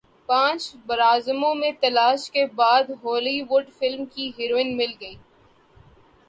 [0.29, 5.15] پانچ براعظموں میں تلاش کے بعد ہولی وڈ فلم کی ہیروئن مل گئی